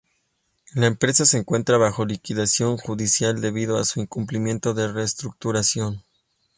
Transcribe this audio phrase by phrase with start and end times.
[0.73, 6.01] La empresa se encuentras bajo liquidación judicial debido a su incumplimiento de reestructuración.